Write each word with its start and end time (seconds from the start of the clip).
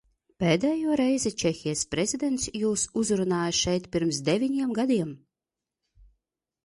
Pēdējo 0.43 0.95
reizi 1.01 1.31
Čehijas 1.43 1.83
prezidents 1.91 2.47
jūs 2.61 2.87
uzrunāja 3.03 3.53
šeit 3.61 3.89
pirms 3.97 4.23
deviņiem 4.31 4.75
gadiem. 4.81 5.13